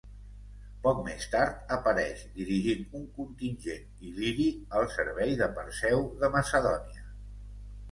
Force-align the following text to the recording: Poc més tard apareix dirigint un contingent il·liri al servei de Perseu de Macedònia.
Poc 0.85 1.01
més 1.07 1.27
tard 1.33 1.59
apareix 1.75 2.23
dirigint 2.39 2.97
un 3.01 3.05
contingent 3.19 4.01
il·liri 4.09 4.49
al 4.81 4.89
servei 4.97 5.39
de 5.45 5.53
Perseu 5.61 6.05
de 6.25 6.33
Macedònia. 6.41 7.09